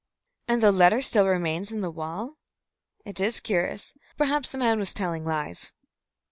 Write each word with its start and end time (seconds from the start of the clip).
"And 0.47 0.63
the 0.63 0.71
letter 0.71 1.03
still 1.03 1.27
remains 1.27 1.71
in 1.71 1.81
the 1.81 1.91
wall? 1.91 2.39
It 3.05 3.19
is 3.19 3.39
curious. 3.39 3.93
Perhaps 4.17 4.49
the 4.49 4.57
man 4.57 4.79
was 4.79 4.95
telling 4.95 5.23
lies." 5.23 5.75